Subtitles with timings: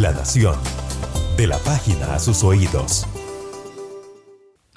[0.00, 0.56] La Nación.
[1.38, 3.06] De la página a sus oídos.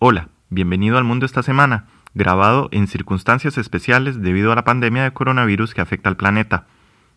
[0.00, 5.12] Hola, bienvenido al mundo esta semana, grabado en circunstancias especiales debido a la pandemia de
[5.12, 6.66] coronavirus que afecta al planeta.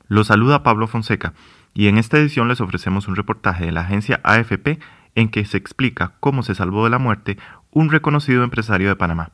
[0.07, 1.33] Lo saluda Pablo Fonseca
[1.73, 4.77] y en esta edición les ofrecemos un reportaje de la agencia AFP
[5.15, 7.39] en que se explica cómo se salvó de la muerte
[7.71, 9.31] un reconocido empresario de Panamá.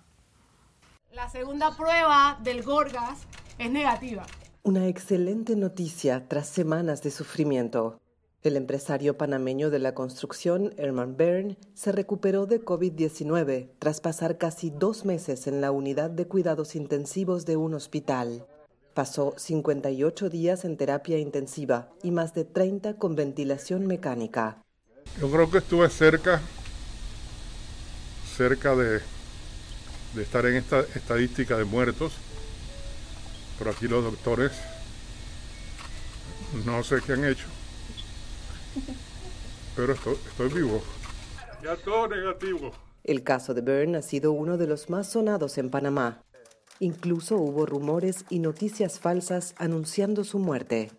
[1.12, 3.28] La segunda prueba del Gorgas
[3.58, 4.24] es negativa.
[4.62, 8.00] Una excelente noticia tras semanas de sufrimiento.
[8.44, 14.70] El empresario panameño de la construcción, Herman Byrne, se recuperó de COVID-19 tras pasar casi
[14.70, 18.46] dos meses en la unidad de cuidados intensivos de un hospital.
[18.94, 24.62] Pasó 58 días en terapia intensiva y más de 30 con ventilación mecánica.
[25.22, 26.42] Yo creo que estuve cerca,
[28.36, 29.00] cerca de,
[30.16, 32.12] de estar en esta estadística de muertos,
[33.58, 34.52] pero aquí los doctores
[36.66, 37.48] no sé qué han hecho,
[39.76, 40.82] pero estoy, estoy vivo.
[41.64, 42.72] Ya todo negativo.
[43.04, 46.24] El caso de Byrne ha sido uno de los más sonados en Panamá.
[46.80, 50.92] Incluso hubo rumores y noticias falsas anunciando su muerte.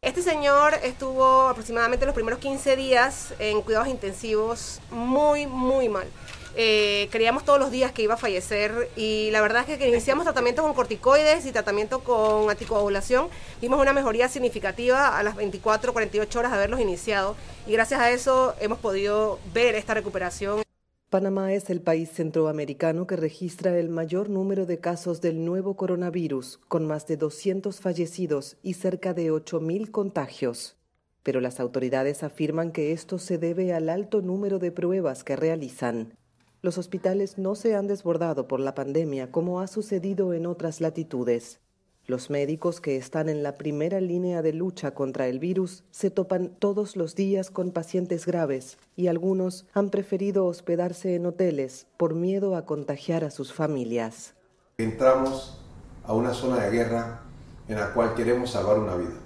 [0.00, 6.08] Este señor estuvo aproximadamente los primeros 15 días en cuidados intensivos muy, muy mal.
[6.54, 10.24] Eh, creíamos todos los días que iba a fallecer y la verdad es que, iniciamos
[10.24, 13.28] tratamiento con corticoides y tratamiento con anticoagulación.
[13.60, 17.36] Vimos una mejoría significativa a las 24, 48 horas de haberlos iniciado
[17.66, 20.62] y gracias a eso hemos podido ver esta recuperación.
[21.08, 26.58] Panamá es el país centroamericano que registra el mayor número de casos del nuevo coronavirus,
[26.68, 30.78] con más de 200 fallecidos y cerca de 8.000 contagios.
[31.22, 36.14] Pero las autoridades afirman que esto se debe al alto número de pruebas que realizan.
[36.62, 41.58] Los hospitales no se han desbordado por la pandemia como ha sucedido en otras latitudes.
[42.06, 46.54] Los médicos que están en la primera línea de lucha contra el virus se topan
[46.60, 52.54] todos los días con pacientes graves y algunos han preferido hospedarse en hoteles por miedo
[52.54, 54.34] a contagiar a sus familias.
[54.78, 55.58] Entramos
[56.04, 57.22] a una zona de guerra
[57.66, 59.18] en la cual queremos salvar una vida.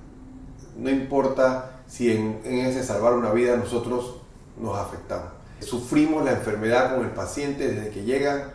[0.74, 4.22] No importa si en, ese salvar una vida nosotros
[4.58, 5.45] nos afectamos.
[5.60, 8.52] Sufrimos la enfermedad con el paciente desde que llegan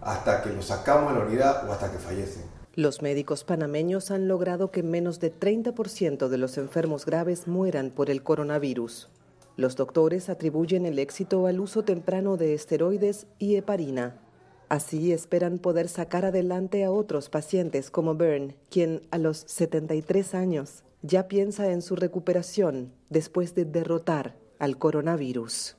[0.00, 2.42] hasta que lo sacamos de la unidad o hasta que fallecen.
[2.74, 8.10] Los médicos panameños han logrado que menos de 30% de los enfermos graves mueran por
[8.10, 9.08] el coronavirus.
[9.56, 14.20] Los doctores atribuyen el éxito al uso temprano de esteroides y heparina.
[14.68, 20.82] Así esperan poder sacar adelante a otros pacientes como Byrne, quien a los 73 años
[21.02, 25.76] ya piensa en su recuperación después de derrotar al coronavirus.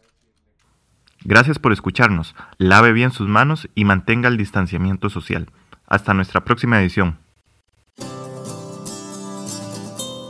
[1.25, 2.35] Gracias por escucharnos.
[2.59, 5.49] Lave bien sus manos y mantenga el distanciamiento social.
[5.87, 7.17] Hasta nuestra próxima edición.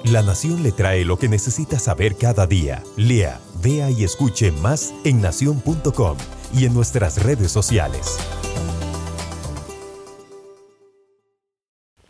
[0.05, 2.81] La Nación le trae lo que necesita saber cada día.
[2.95, 6.17] Lea, vea y escuche más en nación.com
[6.53, 8.17] y en nuestras redes sociales.